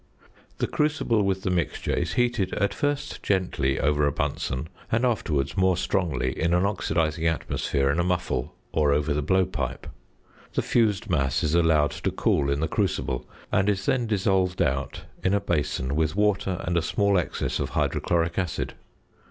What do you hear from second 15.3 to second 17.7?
a basin with water and a small excess of